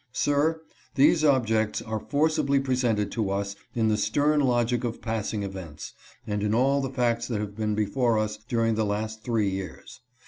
Sir, 0.13 0.63
these 0.95 1.23
objects 1.23 1.79
are 1.79 1.99
forcibly 1.99 2.59
presented 2.59 3.11
to 3.11 3.29
us 3.29 3.55
in 3.75 3.87
the 3.87 3.97
stern 3.97 4.39
logic 4.39 4.83
of 4.83 4.99
passing 4.99 5.43
events, 5.43 5.93
and 6.25 6.41
in 6.41 6.55
all 6.55 6.81
the 6.81 6.89
facts 6.89 7.27
that 7.27 7.39
have 7.39 7.55
been 7.55 7.75
before 7.75 8.17
us 8.17 8.37
during 8.49 8.73
the 8.73 8.83
last 8.83 9.23
three 9.23 9.49
years. 9.51 10.01